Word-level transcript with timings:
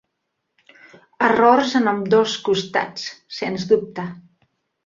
Errors 1.25 1.75
en 1.81 1.91
ambdós 1.93 2.35
costats, 2.49 3.07
sens 3.41 3.71
dubte. 3.75 4.09